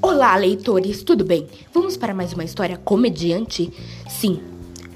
[0.00, 1.46] Olá, leitores, tudo bem?
[1.74, 3.70] Vamos para mais uma história comediante?
[4.08, 4.40] Sim,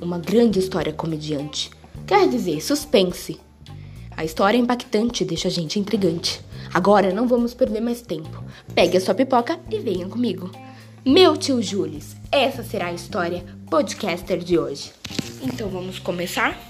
[0.00, 1.70] uma grande história comediante.
[2.06, 3.38] Quer dizer, suspense.
[4.16, 6.40] A história é impactante deixa a gente intrigante.
[6.72, 8.42] Agora não vamos perder mais tempo.
[8.74, 10.50] Pegue a sua pipoca e venha comigo.
[11.04, 12.00] Meu tio Júlio,
[12.32, 14.92] essa será a história podcaster de hoje.
[15.42, 16.69] Então vamos começar?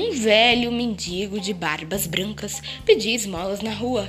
[0.00, 4.08] Um velho mendigo de barbas brancas pedia esmolas na rua.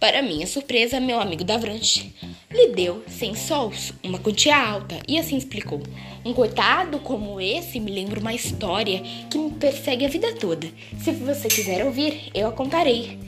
[0.00, 2.14] Para minha surpresa, meu amigo Davranche
[2.50, 5.82] lhe deu, sem sols, uma quantia alta e assim explicou:
[6.24, 10.66] Um coitado como esse me lembra uma história que me persegue a vida toda.
[10.98, 13.18] Se você quiser ouvir, eu a contarei.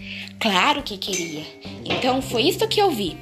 [0.41, 1.45] Claro que queria.
[1.85, 3.15] Então foi isto que eu vi.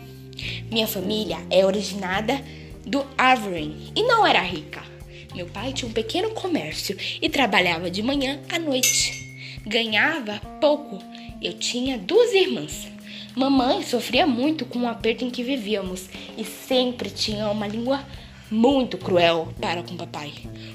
[0.70, 2.40] Minha família é originada
[2.86, 4.97] do Avery e não era rica.
[5.34, 9.28] Meu pai tinha um pequeno comércio e trabalhava de manhã à noite.
[9.66, 10.98] Ganhava pouco.
[11.40, 12.88] Eu tinha duas irmãs.
[13.36, 18.04] Mamãe sofria muito com o aperto em que vivíamos e sempre tinha uma língua
[18.50, 20.32] muito cruel para com papai.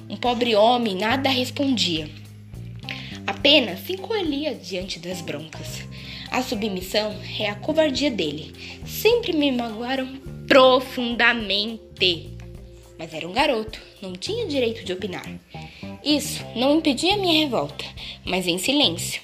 [0.09, 2.09] Um pobre homem nada respondia.
[3.25, 5.81] Apenas se encolhia diante das broncas.
[6.29, 8.53] A submissão é a covardia dele.
[8.85, 10.07] Sempre me magoaram
[10.47, 12.29] profundamente.
[12.97, 15.25] Mas era um garoto, não tinha direito de opinar.
[16.03, 17.85] Isso não impedia minha revolta,
[18.25, 19.21] mas em silêncio.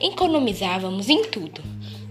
[0.00, 1.62] Economizávamos em tudo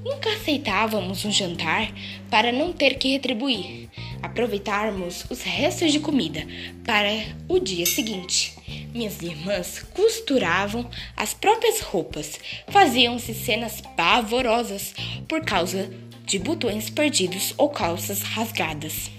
[0.04, 1.92] Nunca aceitávamos um jantar
[2.30, 3.90] para não ter que retribuir,
[4.24, 6.48] aproveitarmos os restos de comida
[6.86, 7.10] para
[7.48, 8.56] o dia seguinte.
[8.94, 14.94] Minhas irmãs costuravam as próprias roupas, faziam-se cenas pavorosas
[15.28, 15.90] por causa
[16.26, 19.12] de botões perdidos ou calças rasgadas.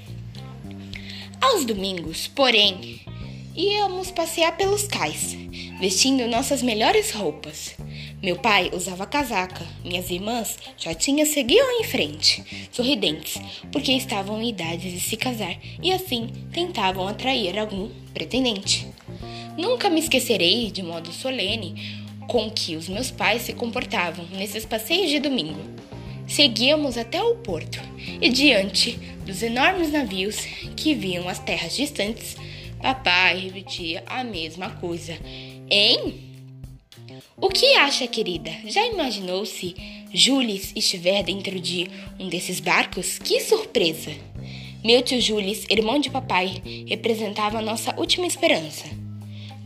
[1.41, 3.01] Aos domingos, porém,
[3.57, 5.35] íamos passear pelos cais,
[5.81, 7.75] vestindo nossas melhores roupas.
[8.23, 13.41] Meu pai usava casaca, minhas irmãs já tinham seguido em frente, sorridentes,
[13.73, 18.87] porque estavam em idade de se casar e assim tentavam atrair algum pretendente.
[19.57, 25.11] Nunca me esquecerei de modo solene com que os meus pais se comportavam nesses passeios
[25.11, 25.59] de domingo.
[26.31, 27.81] Seguíamos até o porto
[28.21, 28.93] e diante
[29.27, 30.37] dos enormes navios
[30.77, 32.37] que viam as terras distantes,
[32.81, 35.19] papai repetia a mesma coisa.
[35.69, 36.15] Hein?
[37.37, 38.53] O que acha, querida?
[38.67, 39.75] Já imaginou se
[40.15, 43.19] Jules estiver dentro de um desses barcos?
[43.19, 44.13] Que surpresa!
[44.85, 48.85] Meu tio Jules, irmão de papai, representava a nossa última esperança.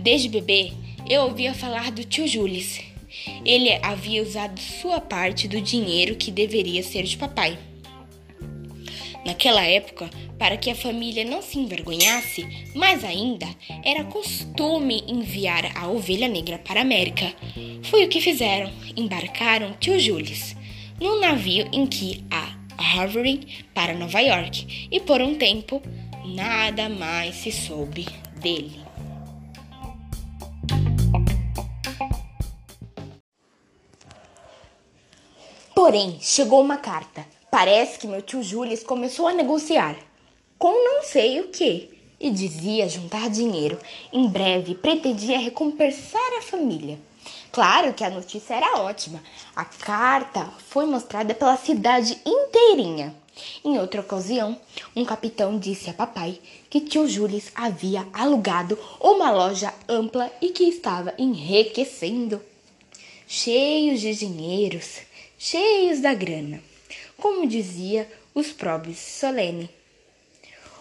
[0.01, 0.73] Desde bebê,
[1.09, 2.94] eu ouvia falar do tio Jules.
[3.45, 7.59] Ele havia usado sua parte do dinheiro que deveria ser de papai.
[9.25, 13.47] Naquela época, para que a família não se envergonhasse, mais ainda,
[13.83, 17.33] era costume enviar a ovelha negra para a América.
[17.85, 18.71] Foi o que fizeram.
[18.97, 20.55] Embarcaram tio Jules
[21.01, 25.83] num navio em que a Harvard para Nova York e por um tempo
[26.25, 28.07] nada mais se soube
[28.41, 28.84] dele.
[35.95, 39.97] Porém, chegou uma carta Parece que meu tio Julius começou a negociar
[40.59, 41.89] com não sei o que
[42.19, 43.79] e dizia juntar dinheiro.
[44.13, 46.99] Em breve pretendia recompensar a família.
[47.53, 49.23] Claro que a notícia era ótima.
[49.55, 53.15] A carta foi mostrada pela cidade inteirinha.
[53.65, 54.59] Em outra ocasião,
[54.97, 60.65] um capitão disse a papai que tio Julius havia alugado uma loja ampla e que
[60.65, 62.43] estava enriquecendo.
[63.29, 64.99] Cheios de dinheiros,
[65.39, 66.63] cheios da grana
[67.17, 69.71] como dizia os próprios Solene.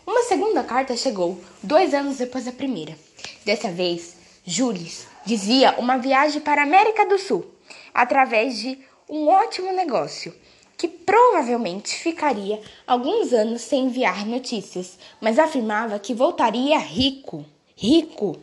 [0.05, 2.97] Uma segunda carta chegou dois anos depois da primeira.
[3.45, 7.45] Dessa vez, Jules dizia uma viagem para a América do Sul
[7.93, 8.77] através de
[9.09, 10.33] um ótimo negócio
[10.77, 17.45] que provavelmente ficaria alguns anos sem enviar notícias, mas afirmava que voltaria rico.
[17.75, 18.37] Rico!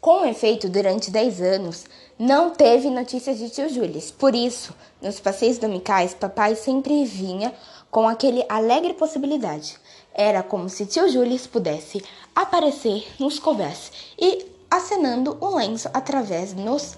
[0.00, 1.84] Com efeito, durante 10 anos,
[2.18, 4.10] não teve notícias de tio Julius.
[4.10, 7.52] Por isso, nos passeios domicais, papai sempre vinha
[7.90, 9.78] com aquele alegre possibilidade.
[10.12, 16.96] Era como se tio Julius pudesse aparecer nos covés e acenando o lenço através nos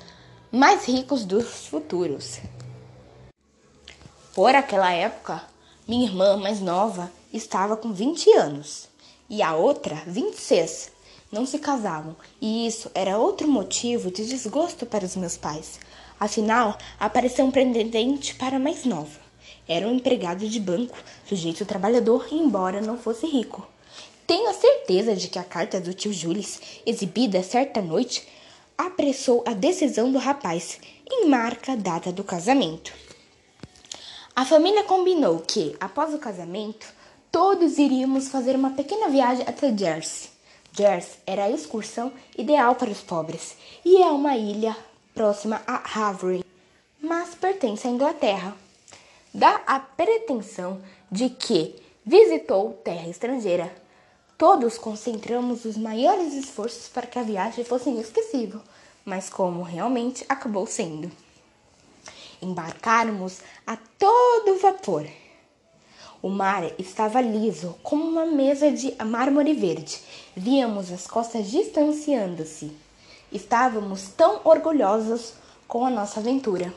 [0.52, 2.40] mais ricos dos futuros.
[4.34, 5.42] Por aquela época,
[5.88, 8.88] minha irmã mais nova estava com 20 anos
[9.28, 10.92] e a outra 26
[11.31, 15.78] não se casavam, e isso era outro motivo de desgosto para os meus pais.
[16.19, 19.20] Afinal, apareceu um pretendente para mais nova.
[19.69, 20.96] Era um empregado de banco,
[21.28, 23.67] sujeito trabalhador, embora não fosse rico.
[24.26, 28.26] Tenho a certeza de que a carta do tio Jules, exibida certa noite,
[28.76, 30.79] apressou a decisão do rapaz
[31.11, 32.93] em marca a data do casamento.
[34.34, 36.87] A família combinou que, após o casamento,
[37.32, 40.35] todos iríamos fazer uma pequena viagem até Jersey.
[40.76, 44.76] Jersey era a excursão ideal para os pobres e é uma ilha
[45.14, 46.44] próxima a Havre,
[47.00, 48.55] mas pertence à Inglaterra.
[49.32, 51.75] Dá a pretensão de que
[52.05, 53.75] visitou terra estrangeira.
[54.37, 58.61] Todos concentramos os maiores esforços para que a viagem fosse inesquecível,
[59.02, 61.11] mas como realmente acabou sendo.
[62.43, 65.06] Embarcarmos a todo vapor.
[66.22, 70.00] O mar estava liso, como uma mesa de mármore verde.
[70.34, 72.72] Víamos as costas distanciando-se.
[73.30, 75.34] Estávamos tão orgulhosos
[75.68, 76.72] com a nossa aventura.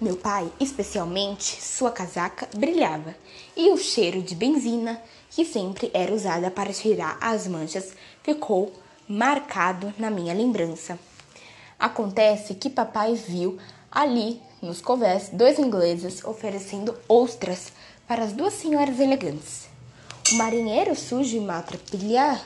[0.00, 3.14] Meu pai, especialmente, sua casaca brilhava
[3.56, 5.00] e o cheiro de benzina,
[5.30, 7.92] que sempre era usada para tirar as manchas,
[8.22, 8.72] ficou
[9.08, 10.98] marcado na minha lembrança.
[11.78, 13.58] Acontece que papai viu
[13.90, 17.72] ali nos covés dois ingleses oferecendo ostras
[18.12, 19.68] para as duas senhoras elegantes.
[20.30, 22.38] O marinheiro sujo e maltrapilha,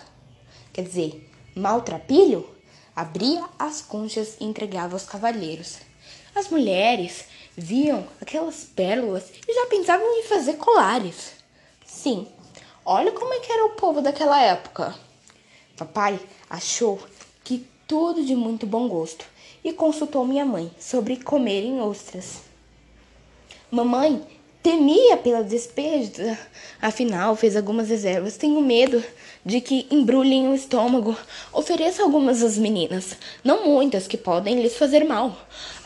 [0.73, 2.49] quer dizer, maltrapilho,
[2.95, 5.79] abria as conchas e entregava aos cavalheiros.
[6.37, 7.25] As mulheres
[7.57, 11.33] viam aquelas pérolas e já pensavam em fazer colares.
[11.85, 12.29] Sim,
[12.85, 14.95] olha como é que era o povo daquela época.
[15.77, 16.97] Papai achou
[17.43, 19.25] que tudo de muito bom gosto
[19.65, 22.43] e consultou minha mãe sobre comer em ostras.
[23.69, 24.36] Mamãe
[24.67, 26.37] temia pela despesa,
[26.83, 28.37] afinal fez algumas reservas.
[28.37, 29.01] Tenho medo
[29.45, 31.17] de que embrulhem o estômago.
[31.53, 35.39] Ofereça algumas às meninas, não muitas que podem lhes fazer mal.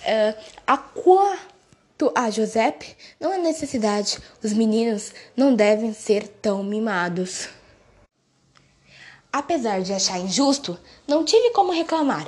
[0.02, 0.34] É,
[0.66, 4.18] a quanto a Giuseppe, não há necessidade.
[4.42, 7.50] Os meninos não devem ser tão mimados.
[9.30, 12.26] Apesar de achar injusto, não tive como reclamar.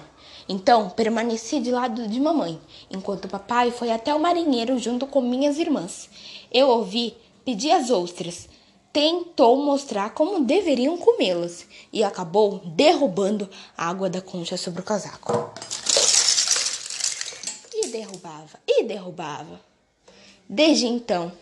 [0.52, 2.60] Então, permaneci de lado de mamãe,
[2.90, 6.10] enquanto papai foi até o marinheiro junto com minhas irmãs.
[6.52, 8.50] Eu ouvi pedir as ostras,
[8.92, 15.32] tentou mostrar como deveriam comê-las e acabou derrubando a água da concha sobre o casaco.
[17.72, 19.58] E derrubava, e derrubava.
[20.46, 21.32] Desde então.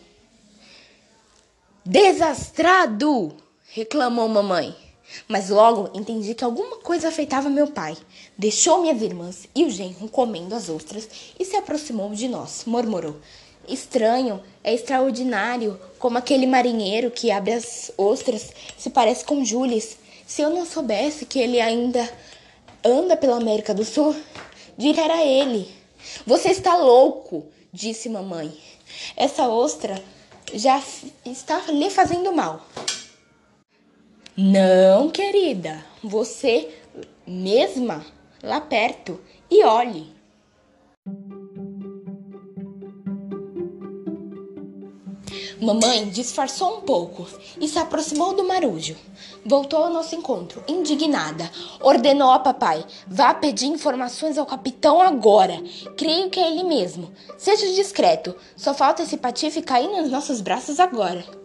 [1.83, 3.35] Desastrado!
[3.73, 4.73] reclamou mamãe.
[5.27, 7.97] Mas logo entendi que alguma coisa afetava meu pai.
[8.37, 11.07] Deixou minhas irmãs e o genro comendo as ostras
[11.39, 13.17] e se aproximou de nós, murmurou.
[13.67, 19.97] Estranho, é extraordinário, como aquele marinheiro que abre as ostras se parece com Jules.
[20.25, 22.09] Se eu não soubesse que ele ainda
[22.83, 24.15] anda pela América do Sul,
[24.77, 25.69] diria era ele.
[26.25, 28.51] Você está louco, disse mamãe.
[29.15, 30.01] Essa ostra
[30.53, 30.81] já
[31.25, 32.65] está lhe fazendo mal.
[34.43, 36.67] Não, querida, você
[37.27, 38.03] mesma
[38.41, 39.21] lá perto
[39.51, 40.11] e olhe.
[45.61, 47.27] Mamãe disfarçou um pouco
[47.59, 48.97] e se aproximou do marujo.
[49.45, 51.47] Voltou ao nosso encontro, indignada.
[51.79, 55.61] Ordenou a papai: vá pedir informações ao capitão agora.
[55.95, 57.11] Creio que é ele mesmo.
[57.37, 61.40] Seja discreto, só falta esse patife cair nos nossos braços agora.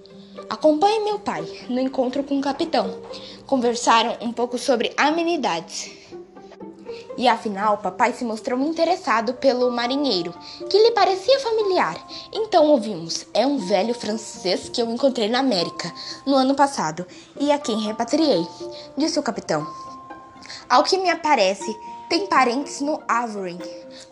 [0.49, 3.01] Acompanhe meu pai no encontro com o capitão.
[3.47, 5.91] Conversaram um pouco sobre amenidades.
[7.19, 10.35] E afinal, papai se mostrou interessado pelo marinheiro,
[10.69, 11.97] que lhe parecia familiar.
[12.33, 15.93] Então ouvimos: é um velho francês que eu encontrei na América
[16.27, 17.07] no ano passado
[17.41, 18.47] e a quem repatriei,
[18.97, 19.67] disse o capitão.
[20.69, 21.75] Ao que me aparece,
[22.09, 23.59] tem parentes no Avery,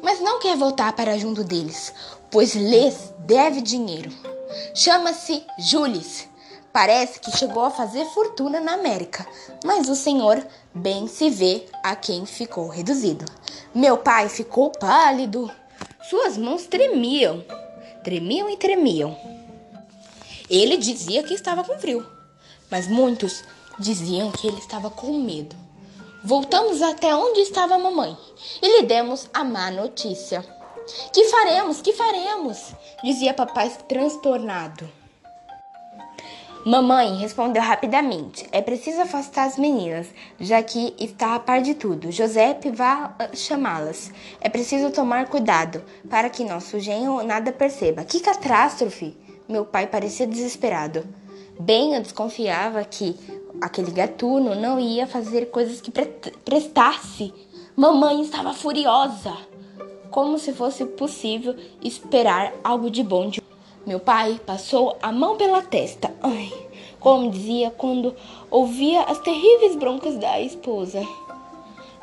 [0.02, 1.92] mas não quer voltar para junto deles,
[2.30, 4.33] pois lhes deve dinheiro.
[4.74, 6.28] Chama-se Jules.
[6.72, 9.24] Parece que chegou a fazer fortuna na América,
[9.64, 10.44] mas o senhor
[10.74, 13.24] bem se vê a quem ficou reduzido.
[13.72, 15.50] Meu pai ficou pálido.
[16.10, 17.44] Suas mãos tremiam,
[18.02, 19.16] tremiam e tremiam.
[20.50, 22.04] Ele dizia que estava com frio,
[22.70, 23.44] mas muitos
[23.78, 25.56] diziam que ele estava com medo.
[26.22, 28.16] Voltamos até onde estava a mamãe
[28.60, 30.44] e lhe demos a má notícia.
[31.12, 31.80] Que faremos?
[31.80, 32.74] Que faremos?
[33.02, 34.88] dizia papai transtornado.
[36.64, 42.12] Mamãe respondeu rapidamente: É preciso afastar as meninas, já que está a par de tudo.
[42.12, 44.10] Josepe vá ah, chamá-las.
[44.40, 48.04] É preciso tomar cuidado para que nosso genro nada perceba.
[48.04, 49.16] Que catástrofe!
[49.48, 51.06] Meu pai parecia desesperado.
[51.60, 53.18] Bem, eu desconfiava que
[53.60, 56.06] aquele gatuno não ia fazer coisas que pre
[56.44, 57.32] prestasse.
[57.76, 59.53] Mamãe estava furiosa
[60.14, 63.42] como se fosse possível esperar algo de bom de
[63.84, 66.52] meu pai passou a mão pela testa, ai,
[67.00, 68.14] como dizia quando
[68.48, 71.02] ouvia as terríveis broncas da esposa.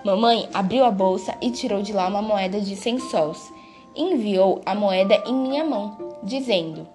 [0.04, 3.50] Mamãe abriu a bolsa e tirou de lá uma moeda de cem sóis.
[3.96, 6.86] Enviou a moeda em minha mão, dizendo: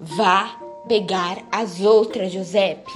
[0.00, 0.56] Vá
[0.88, 2.90] pegar as outras, Giuseppe.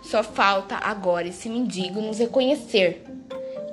[0.00, 3.04] Só falta agora esse mendigo nos reconhecer.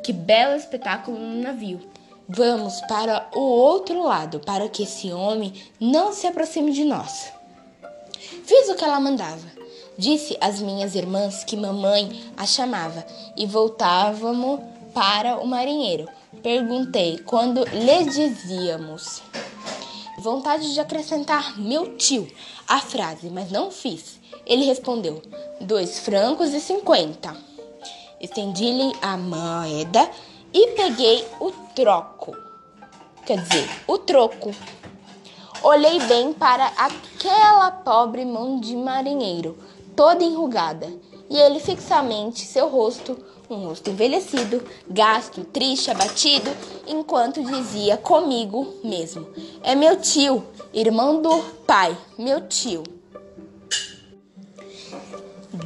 [0.04, 1.80] Que belo espetáculo no navio.
[2.28, 7.32] Vamos para o outro lado, para que esse homem não se aproxime de nós.
[8.46, 9.42] Fiz o que ela mandava.
[9.98, 13.06] Disse às minhas irmãs que mamãe a chamava
[13.38, 14.60] e voltávamos
[14.94, 16.08] para o marinheiro.
[16.42, 19.22] Perguntei quando lhe dizíamos.
[20.18, 22.28] Vontade de acrescentar meu tio
[22.68, 24.20] à frase, mas não fiz.
[24.46, 25.22] Ele respondeu:
[25.62, 27.53] dois francos e cinquenta.
[28.24, 30.10] Estendi-lhe a moeda
[30.54, 32.34] e peguei o troco.
[33.26, 34.56] Quer dizer, o troco.
[35.62, 39.58] Olhei bem para aquela pobre mão de marinheiro,
[39.94, 40.90] toda enrugada,
[41.30, 43.18] e ele fixamente seu rosto,
[43.50, 46.50] um rosto envelhecido, gasto, triste, abatido,
[46.88, 49.28] enquanto dizia comigo mesmo:
[49.62, 52.84] É meu tio, irmão do pai, meu tio.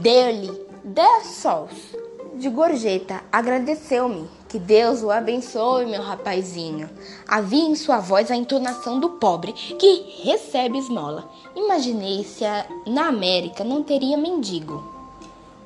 [0.01, 0.51] Deu-lhe
[0.83, 2.06] dez sóis
[2.37, 4.29] de gorjeta, agradeceu-me.
[4.47, 6.89] Que Deus o abençoe, meu rapazinho.
[7.27, 11.29] Havia em sua voz a entonação do pobre que recebe esmola.
[11.55, 14.95] Imaginei se a, na América não teria mendigo.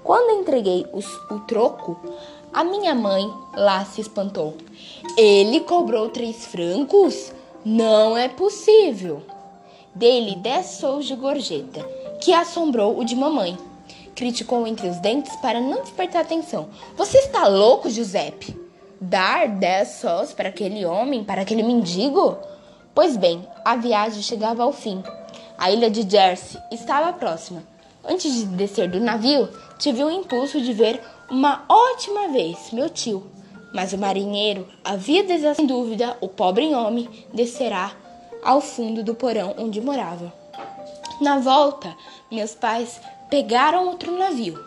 [0.04, 2.00] Quando entreguei os, o troco,
[2.52, 4.56] a minha mãe lá se espantou.
[5.16, 7.32] Ele cobrou três francos?
[7.64, 9.22] Não é possível.
[9.94, 11.84] Dei-lhe dez sous de gorjeta,
[12.20, 13.58] que assombrou o de mamãe
[14.16, 16.70] criticou entre os dentes para não despertar atenção.
[16.96, 18.60] Você está louco, Giuseppe?
[19.00, 22.38] Dar dez sós para aquele homem, para aquele mendigo?
[22.94, 25.04] Pois bem, a viagem chegava ao fim.
[25.58, 27.64] A ilha de Jersey estava próxima.
[28.04, 33.30] Antes de descer do navio, tive o impulso de ver uma ótima vez meu tio.
[33.74, 37.94] Mas o marinheiro havia desejado, sem dúvida, o pobre homem descerá
[38.44, 40.34] ao fundo do porão onde morava.
[41.22, 41.96] Na volta,
[42.32, 43.00] meus pais
[43.32, 44.62] pegaram outro navio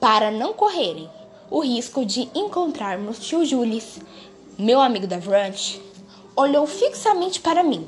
[0.00, 1.06] para não correrem
[1.50, 4.00] o risco de encontrarmos tio Jules.
[4.58, 5.78] Meu amigo da Brunch
[6.34, 7.86] olhou fixamente para mim.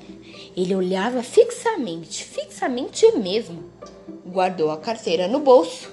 [0.54, 3.64] Ele olhava fixamente, fixamente mesmo.
[4.26, 5.90] Guardou a carteira no bolso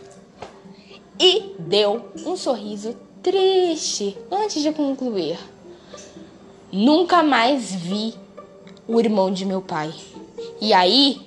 [1.17, 5.39] e deu um sorriso triste antes de concluir.
[6.73, 8.13] Nunca mais vi
[8.85, 9.93] o irmão de meu pai.
[10.59, 11.21] E aí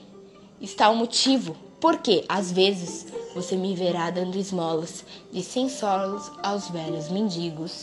[0.61, 6.69] está o motivo porque, às vezes, você me verá dando esmolas de cem solos aos
[6.69, 7.83] velhos mendigos.